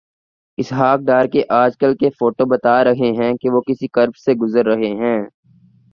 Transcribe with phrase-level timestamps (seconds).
[0.57, 4.65] اسحاق ڈار کے آج کل کے فوٹوبتا رہے ہیں کہ وہ کس کرب سے گزر
[4.65, 5.19] رہے ہیں۔